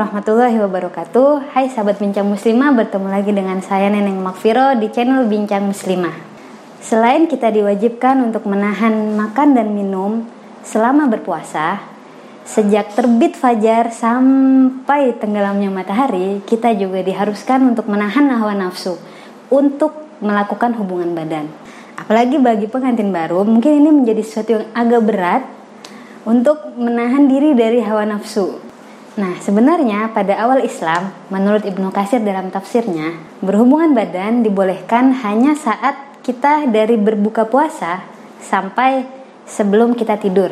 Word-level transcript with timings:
Warahmatullahi 0.00 0.56
wabarakatuh. 0.64 1.52
Hai 1.52 1.68
sahabat 1.68 2.00
bincang 2.00 2.24
muslimah 2.24 2.72
Bertemu 2.72 3.12
lagi 3.12 3.36
dengan 3.36 3.60
saya 3.60 3.92
Neneng 3.92 4.24
Makfiro 4.24 4.72
Di 4.80 4.88
channel 4.88 5.28
bincang 5.28 5.68
muslimah. 5.68 6.16
Selain 6.80 7.28
kita 7.28 7.52
diwajibkan 7.52 8.16
untuk 8.24 8.48
menahan 8.48 9.12
makan 9.12 9.52
dan 9.52 9.76
minum 9.76 10.24
Selama 10.64 11.04
berpuasa 11.04 11.84
Sejak 12.48 12.96
terbit 12.96 13.36
fajar 13.36 13.92
sampai 13.92 15.20
tenggelamnya 15.20 15.68
matahari 15.68 16.40
Kita 16.48 16.72
juga 16.72 17.04
diharuskan 17.04 17.68
untuk 17.68 17.84
menahan 17.84 18.24
hawa 18.32 18.56
nafsu 18.56 18.96
Untuk 19.52 19.92
melakukan 20.24 20.80
hubungan 20.80 21.12
badan. 21.12 21.44
Apalagi 22.00 22.40
bagi 22.40 22.72
pengantin 22.72 23.12
baru 23.12 23.44
Mungkin 23.44 23.84
ini 23.84 23.90
menjadi 23.92 24.24
sesuatu 24.24 24.64
yang 24.64 24.66
agak 24.72 25.02
berat 25.04 25.44
Untuk 26.24 26.72
menahan 26.80 27.28
diri 27.28 27.52
dari 27.52 27.84
hawa 27.84 28.08
nafsu 28.08 28.69
Nah, 29.20 29.36
sebenarnya 29.36 30.16
pada 30.16 30.32
awal 30.40 30.64
Islam, 30.64 31.12
menurut 31.28 31.68
Ibnu 31.68 31.92
Katsir 31.92 32.24
dalam 32.24 32.48
tafsirnya, 32.48 33.20
berhubungan 33.44 33.92
badan 33.92 34.40
dibolehkan 34.40 35.12
hanya 35.12 35.52
saat 35.52 36.24
kita 36.24 36.64
dari 36.64 36.96
berbuka 36.96 37.44
puasa 37.44 38.00
sampai 38.40 39.04
sebelum 39.44 39.92
kita 39.92 40.16
tidur. 40.16 40.48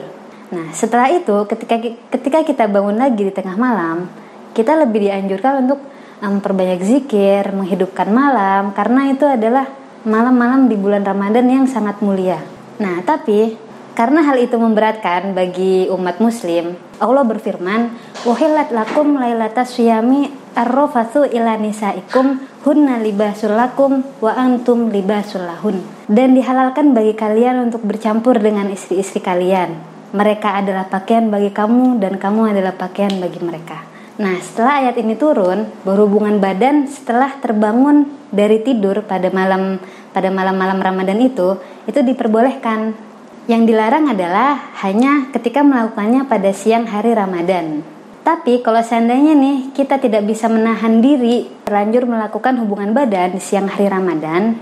Nah, 0.52 0.68
setelah 0.76 1.08
itu 1.08 1.48
ketika 1.48 1.80
ketika 2.12 2.38
kita 2.44 2.64
bangun 2.68 3.00
lagi 3.00 3.24
di 3.24 3.32
tengah 3.32 3.56
malam, 3.56 4.04
kita 4.52 4.76
lebih 4.76 5.08
dianjurkan 5.08 5.64
untuk 5.64 5.80
memperbanyak 6.20 6.84
zikir, 6.84 7.48
menghidupkan 7.56 8.12
malam 8.12 8.76
karena 8.76 9.08
itu 9.08 9.24
adalah 9.24 9.64
malam-malam 10.04 10.68
di 10.68 10.76
bulan 10.76 11.08
Ramadan 11.08 11.48
yang 11.48 11.64
sangat 11.64 12.04
mulia. 12.04 12.36
Nah, 12.84 13.00
tapi 13.00 13.56
karena 13.98 14.22
hal 14.22 14.38
itu 14.38 14.54
memberatkan 14.54 15.34
bagi 15.34 15.90
umat 15.90 16.22
muslim, 16.22 16.78
Allah 17.02 17.26
berfirman, 17.26 18.07
"Wahillat 18.26 18.74
lakum 18.74 19.14
lailatas 19.14 19.78
syami 19.78 20.32
arrofathu 20.58 21.28
ila 21.30 21.54
nisaikum 21.54 22.42
hunna 22.66 22.98
libasul 22.98 23.54
lakum 23.54 24.02
wa 24.18 24.32
antum 24.34 24.90
libasul 24.90 25.46
lahun." 25.46 25.78
Dan 26.10 26.34
dihalalkan 26.34 26.96
bagi 26.96 27.14
kalian 27.14 27.70
untuk 27.70 27.86
bercampur 27.86 28.40
dengan 28.42 28.66
istri-istri 28.72 29.22
kalian. 29.22 29.78
Mereka 30.10 30.64
adalah 30.64 30.88
pakaian 30.88 31.28
bagi 31.28 31.52
kamu 31.52 32.00
dan 32.00 32.16
kamu 32.16 32.56
adalah 32.56 32.72
pakaian 32.74 33.12
bagi 33.20 33.44
mereka. 33.44 33.84
Nah, 34.18 34.34
setelah 34.42 34.82
ayat 34.82 34.98
ini 34.98 35.14
turun, 35.14 35.70
berhubungan 35.86 36.42
badan 36.42 36.90
setelah 36.90 37.38
terbangun 37.38 38.08
dari 38.34 38.58
tidur 38.66 39.06
pada 39.06 39.30
malam 39.30 39.78
pada 40.10 40.32
malam-malam 40.32 40.82
Ramadan 40.82 41.22
itu, 41.22 41.54
itu 41.86 42.00
diperbolehkan 42.02 42.98
yang 43.46 43.62
dilarang 43.64 44.10
adalah 44.10 44.74
hanya 44.84 45.30
ketika 45.30 45.62
melakukannya 45.62 46.26
pada 46.26 46.50
siang 46.50 46.84
hari 46.84 47.14
Ramadan. 47.14 47.97
Tapi 48.28 48.60
kalau 48.60 48.84
seandainya 48.84 49.32
nih 49.32 49.72
kita 49.72 49.96
tidak 49.96 50.28
bisa 50.28 50.52
menahan 50.52 51.00
diri 51.00 51.48
terlanjur 51.64 52.04
melakukan 52.04 52.60
hubungan 52.60 52.92
badan 52.92 53.32
di 53.32 53.40
siang 53.40 53.64
hari 53.72 53.88
Ramadan, 53.88 54.52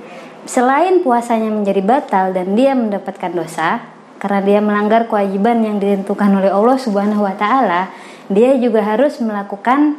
selain 0.47 1.03
puasanya 1.03 1.51
menjadi 1.51 1.83
batal 1.83 2.31
dan 2.31 2.55
dia 2.55 2.79
mendapatkan 2.79 3.35
dosa 3.35 3.83
karena 4.23 4.41
dia 4.47 4.61
melanggar 4.63 5.11
kewajiban 5.11 5.67
yang 5.67 5.83
ditentukan 5.83 6.39
oleh 6.39 6.47
Allah 6.47 6.79
Subhanahu 6.79 7.27
wa 7.27 7.35
taala, 7.35 7.91
dia 8.31 8.55
juga 8.55 8.87
harus 8.87 9.19
melakukan 9.19 9.99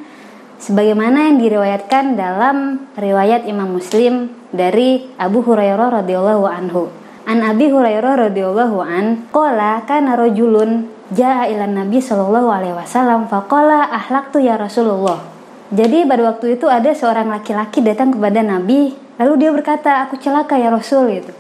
sebagaimana 0.63 1.27
yang 1.27 1.35
diriwayatkan 1.35 2.15
dalam 2.15 2.88
riwayat 2.95 3.43
Imam 3.51 3.67
Muslim 3.67 4.31
dari 4.47 5.11
Abu 5.19 5.44
Hurairah 5.44 6.07
radhiyallahu 6.07 6.47
anhu. 6.47 6.88
An 7.27 7.43
Abi 7.43 7.67
Hurairah 7.67 8.31
radhiyallahu 8.31 8.79
an 8.79 9.27
qala 9.35 9.83
kana 9.83 10.15
rajulun 10.15 10.88
jaa 11.11 11.43
ila 11.51 11.67
Nabi 11.67 11.99
sallallahu 11.99 12.47
alaihi 12.47 12.71
wasallam 12.71 13.27
faqala 13.27 13.83
ahlaktu 13.83 14.47
ya 14.47 14.55
Rasulullah. 14.55 15.19
Jadi 15.67 16.07
pada 16.07 16.23
waktu 16.23 16.55
itu 16.55 16.71
ada 16.71 16.88
seorang 16.95 17.27
laki-laki 17.27 17.83
datang 17.83 18.15
kepada 18.15 18.39
Nabi 18.39 18.95
lalu 19.19 19.33
dia 19.43 19.51
berkata 19.51 20.07
aku 20.07 20.15
celaka 20.23 20.55
ya 20.55 20.71
Rasul 20.71 21.19
itu. 21.19 21.35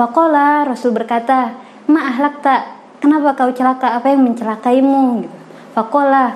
Faqala 0.00 0.64
Rasul 0.64 0.96
berkata 0.96 1.52
ma 1.84 2.16
ahlakta 2.16 2.80
kenapa 3.04 3.36
kau 3.36 3.52
celaka 3.52 3.92
apa 3.92 4.08
yang 4.08 4.24
mencelakaimu 4.24 5.20
gitu. 5.20 5.36
Faqala 5.76 6.32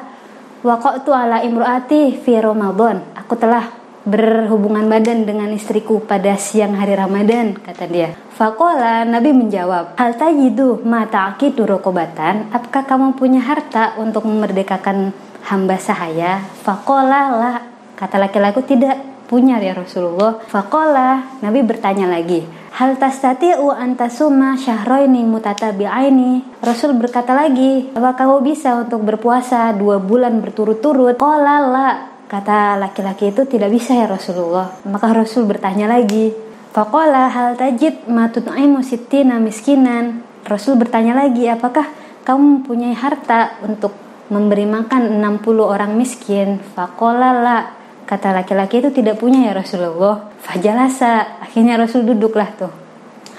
waqatu 0.60 1.16
ala 1.16 1.40
imroati 1.40 2.20
fi 2.20 2.36
Ramadan 2.36 3.00
aku 3.16 3.32
telah 3.32 3.79
berhubungan 4.04 4.88
badan 4.88 5.28
dengan 5.28 5.52
istriku 5.52 6.00
pada 6.00 6.36
siang 6.40 6.76
hari 6.76 6.96
Ramadan 6.96 7.56
kata 7.60 7.84
dia. 7.84 8.16
Fakola 8.32 9.04
Nabi 9.04 9.36
menjawab 9.36 10.00
hal 10.00 10.16
tajidu 10.16 10.80
mata 10.88 11.28
akidu 11.28 11.68
rokobatan 11.68 12.48
apakah 12.48 12.88
kamu 12.88 13.18
punya 13.20 13.44
harta 13.44 14.00
untuk 14.00 14.24
memerdekakan 14.24 15.12
hamba 15.44 15.76
sahaya? 15.76 16.40
Fakola 16.64 17.22
lah 17.28 17.56
kata 18.00 18.16
laki-laki 18.16 18.64
tidak 18.64 18.96
punya 19.28 19.60
ya 19.60 19.76
Rasulullah. 19.76 20.40
Fakola 20.48 21.38
Nabi 21.44 21.60
bertanya 21.62 22.08
lagi 22.08 22.60
Hal 22.70 22.96
tastati'u 22.96 23.74
antasuma 23.74 24.54
syahroini 24.54 25.26
mutatabi'aini? 25.26 26.62
Rasul 26.62 26.94
berkata 26.96 27.34
lagi 27.34 27.90
Apa 27.92 28.14
kamu 28.14 28.46
bisa 28.46 28.78
untuk 28.78 29.02
berpuasa 29.02 29.74
dua 29.74 29.98
bulan 29.98 30.38
berturut-turut? 30.38 31.18
Kola 31.18 31.58
la 31.60 31.88
Kata 32.30 32.78
laki-laki 32.78 33.34
itu 33.34 33.42
tidak 33.42 33.74
bisa 33.74 33.90
ya 33.90 34.06
Rasulullah. 34.06 34.78
Maka 34.86 35.10
Rasul 35.10 35.50
bertanya 35.50 35.90
lagi. 35.90 36.30
Fakola 36.70 37.26
hal 37.26 37.58
tajid 37.58 38.06
matutaimu 38.06 38.86
sittina 38.86 39.42
miskinan. 39.42 40.22
Rasul 40.46 40.78
bertanya 40.78 41.18
lagi, 41.18 41.50
apakah 41.50 41.90
kamu 42.22 42.62
mempunyai 42.62 42.94
harta 42.94 43.58
untuk 43.66 43.90
memberi 44.30 44.62
makan 44.62 45.18
60 45.18 45.58
orang 45.58 45.98
miskin? 45.98 46.62
Fakola 46.78 47.34
la. 47.34 47.58
Kata 48.06 48.30
laki-laki 48.30 48.78
itu 48.78 48.94
tidak 48.94 49.18
punya 49.18 49.50
ya 49.50 49.52
Rasulullah. 49.58 50.30
Fajalasa. 50.38 51.42
Akhirnya 51.42 51.82
Rasul 51.82 52.06
duduklah 52.06 52.46
tuh. 52.54 52.70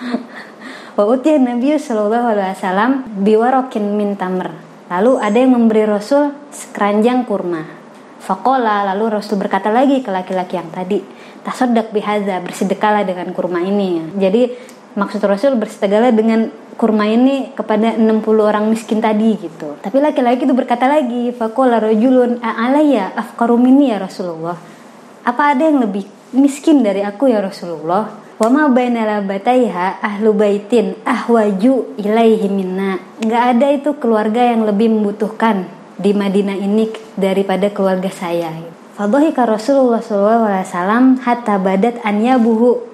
Wa 0.99 1.07
utiyah 1.07 1.39
Nabi 1.39 1.79
Sallallahu 1.79 2.27
Alaihi 2.35 2.59
Wasallam 2.59 2.91
biwarokin 3.23 3.95
min 3.95 4.19
tamr. 4.19 4.51
Lalu 4.91 5.11
ada 5.23 5.37
yang 5.39 5.55
memberi 5.55 5.87
Rasul 5.87 6.35
sekeranjang 6.51 7.23
kurma. 7.23 7.80
Fakola 8.21 8.85
lalu 8.93 9.17
Rasul 9.17 9.41
berkata 9.41 9.73
lagi 9.73 10.05
ke 10.05 10.13
laki-laki 10.13 10.53
yang 10.53 10.69
tadi 10.69 11.01
tasodak 11.41 11.89
bihaza 11.89 12.37
bersedekahlah 12.45 13.01
dengan 13.01 13.33
kurma 13.33 13.65
ini. 13.65 14.13
Jadi 14.13 14.45
maksud 14.93 15.25
Rasul 15.25 15.57
bersedekahlah 15.57 16.13
dengan 16.13 16.53
kurma 16.77 17.09
ini 17.09 17.49
kepada 17.57 17.97
60 17.97 18.21
orang 18.37 18.69
miskin 18.69 19.01
tadi 19.01 19.41
gitu. 19.41 19.81
Tapi 19.81 19.97
laki-laki 19.97 20.45
itu 20.45 20.53
berkata 20.53 20.85
lagi 20.85 21.33
fakola 21.33 21.81
rojulun 21.81 22.37
a'alaya 22.45 23.09
afkarumini 23.17 23.89
ya 23.89 23.97
Rasulullah. 23.97 24.57
Apa 25.25 25.57
ada 25.57 25.65
yang 25.65 25.81
lebih 25.81 26.05
miskin 26.37 26.85
dari 26.85 27.01
aku 27.01 27.25
ya 27.25 27.41
Rasulullah? 27.41 28.21
Wama 28.41 28.73
bainala 28.73 29.21
bataiha 29.21 30.01
ahlu 30.01 30.33
baitin 30.33 30.97
ahwaju 31.05 31.97
ilaihi 31.97 32.49
minna. 32.49 32.97
Nggak 33.21 33.43
ada 33.57 33.67
itu 33.69 33.89
keluarga 34.01 34.41
yang 34.41 34.65
lebih 34.65 34.89
membutuhkan 34.89 35.80
di 36.01 36.11
Madinah 36.17 36.57
ini 36.57 36.89
daripada 37.13 37.69
keluarga 37.69 38.09
saya. 38.09 38.49
Fadhahika 38.97 39.45
Rasulullah 39.45 40.01
SAW 40.01 41.21
hatta 41.21 41.55
badat 41.61 42.01
anya 42.01 42.41
buhu. 42.41 42.89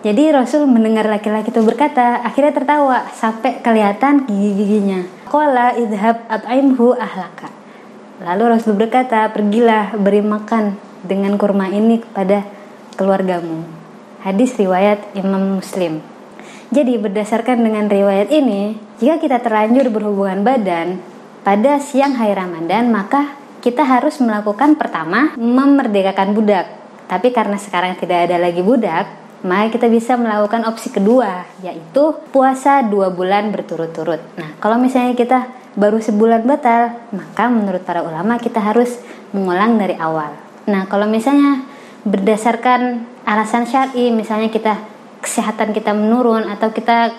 Jadi 0.00 0.32
Rasul 0.32 0.64
mendengar 0.66 1.06
laki-laki 1.06 1.52
itu 1.52 1.60
berkata, 1.60 2.24
akhirnya 2.24 2.56
tertawa 2.56 3.06
sampai 3.12 3.60
kelihatan 3.60 4.24
gigi-giginya. 4.26 5.06
Qala 5.28 5.76
idhab 5.76 6.24
at'aimhu 6.26 6.96
ahlaka. 6.96 7.52
Lalu 8.24 8.44
Rasul 8.56 8.74
berkata, 8.80 9.28
pergilah 9.28 9.92
beri 9.96 10.24
makan 10.24 10.76
dengan 11.04 11.36
kurma 11.36 11.68
ini 11.68 12.00
kepada 12.00 12.44
keluargamu. 12.96 13.64
Hadis 14.24 14.56
riwayat 14.56 15.16
Imam 15.16 15.60
Muslim. 15.60 16.04
Jadi 16.72 16.96
berdasarkan 16.96 17.60
dengan 17.60 17.88
riwayat 17.90 18.32
ini, 18.32 18.78
jika 19.00 19.18
kita 19.20 19.42
terlanjur 19.42 19.90
berhubungan 19.92 20.44
badan, 20.44 21.00
pada 21.50 21.82
siang 21.82 22.14
hari 22.14 22.38
Ramadan, 22.38 22.94
maka 22.94 23.34
kita 23.58 23.82
harus 23.82 24.22
melakukan 24.22 24.78
pertama 24.78 25.34
memerdekakan 25.34 26.30
budak. 26.30 26.70
Tapi 27.10 27.34
karena 27.34 27.58
sekarang 27.58 27.98
tidak 27.98 28.30
ada 28.30 28.38
lagi 28.38 28.62
budak, 28.62 29.10
maka 29.42 29.74
kita 29.74 29.90
bisa 29.90 30.14
melakukan 30.14 30.62
opsi 30.70 30.94
kedua, 30.94 31.42
yaitu 31.58 32.14
puasa 32.30 32.86
dua 32.86 33.10
bulan 33.10 33.50
berturut-turut. 33.50 34.22
Nah, 34.38 34.62
kalau 34.62 34.78
misalnya 34.78 35.18
kita 35.18 35.50
baru 35.74 35.98
sebulan 35.98 36.46
batal, 36.46 37.10
maka 37.10 37.50
menurut 37.50 37.82
para 37.82 38.06
ulama 38.06 38.38
kita 38.38 38.62
harus 38.62 39.02
mengulang 39.34 39.74
dari 39.74 39.98
awal. 39.98 40.30
Nah, 40.70 40.86
kalau 40.86 41.10
misalnya 41.10 41.66
berdasarkan 42.06 43.02
alasan 43.26 43.66
syar'i, 43.66 44.14
misalnya 44.14 44.54
kita 44.54 44.78
kesehatan 45.18 45.74
kita 45.74 45.98
menurun 45.98 46.46
atau 46.46 46.70
kita 46.70 47.10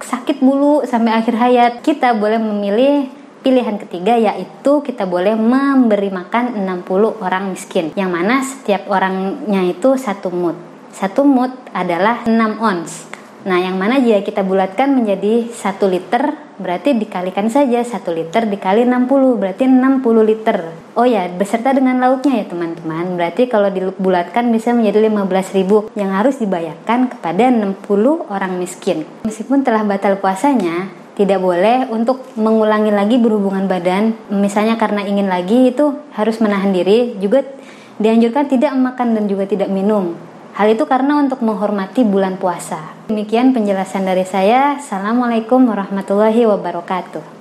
sakit 0.00 0.40
bulu 0.40 0.88
sampai 0.88 1.20
akhir 1.20 1.36
hayat, 1.36 1.72
kita 1.84 2.16
boleh 2.16 2.40
memilih 2.40 3.23
Pilihan 3.44 3.76
ketiga 3.76 4.16
yaitu 4.16 4.80
kita 4.80 5.04
boleh 5.04 5.36
memberi 5.36 6.08
makan 6.08 6.64
60 6.64 7.20
orang 7.20 7.52
miskin 7.52 7.92
yang 7.92 8.08
mana 8.08 8.40
setiap 8.40 8.88
orangnya 8.88 9.68
itu 9.68 10.00
satu 10.00 10.32
mut. 10.32 10.56
Satu 10.96 11.28
mut 11.28 11.52
adalah 11.76 12.24
6 12.24 12.40
ons. 12.64 13.12
Nah, 13.44 13.60
yang 13.60 13.76
mana 13.76 14.00
jika 14.00 14.24
kita 14.24 14.40
bulatkan 14.40 14.96
menjadi 14.96 15.52
1 15.52 15.92
liter, 15.92 16.32
berarti 16.56 16.96
dikalikan 16.96 17.52
saja 17.52 17.84
1 17.84 18.16
liter 18.16 18.48
dikali 18.48 18.88
60, 18.88 19.36
berarti 19.36 19.68
60 19.68 20.24
liter. 20.24 20.72
Oh 20.96 21.04
ya, 21.04 21.28
beserta 21.28 21.76
dengan 21.76 22.00
lauknya 22.00 22.40
ya 22.40 22.48
teman-teman. 22.48 23.20
Berarti 23.20 23.44
kalau 23.52 23.68
dibulatkan 23.68 24.48
bisa 24.48 24.72
menjadi 24.72 25.12
15.000 25.12 25.92
yang 25.92 26.16
harus 26.16 26.40
dibayarkan 26.40 27.12
kepada 27.12 27.52
60 27.52 28.32
orang 28.32 28.56
miskin. 28.56 29.04
Meskipun 29.28 29.60
telah 29.60 29.84
batal 29.84 30.16
puasanya, 30.16 31.03
tidak 31.14 31.38
boleh 31.38 31.86
untuk 31.90 32.26
mengulangi 32.34 32.90
lagi 32.90 33.16
berhubungan 33.18 33.70
badan. 33.70 34.14
Misalnya 34.34 34.74
karena 34.74 35.06
ingin 35.06 35.30
lagi 35.30 35.70
itu 35.70 35.94
harus 36.14 36.42
menahan 36.42 36.74
diri, 36.74 37.14
juga 37.22 37.46
dianjurkan 37.98 38.50
tidak 38.50 38.74
makan 38.74 39.14
dan 39.14 39.24
juga 39.30 39.46
tidak 39.46 39.70
minum. 39.70 40.18
Hal 40.54 40.70
itu 40.70 40.86
karena 40.86 41.18
untuk 41.18 41.42
menghormati 41.42 42.06
bulan 42.06 42.38
puasa. 42.38 42.94
Demikian 43.10 43.50
penjelasan 43.50 44.06
dari 44.06 44.22
saya. 44.22 44.78
Assalamualaikum 44.78 45.66
warahmatullahi 45.66 46.46
wabarakatuh. 46.46 47.33